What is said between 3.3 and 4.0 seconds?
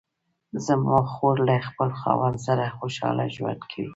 ژوند کوي